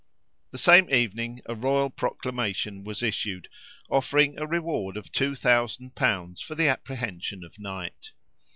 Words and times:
The 0.49 0.57
same 0.57 0.89
evening 0.89 1.41
a 1.45 1.53
royal 1.53 1.91
proclamation 1.91 2.83
was 2.83 3.03
issued, 3.03 3.47
offering 3.87 4.39
a 4.39 4.47
reward 4.47 4.97
of 4.97 5.11
two 5.11 5.35
thousand 5.35 5.93
pounds 5.93 6.41
for 6.41 6.55
the 6.55 6.67
apprehension 6.67 7.43
of 7.43 7.59
Knight. 7.59 8.11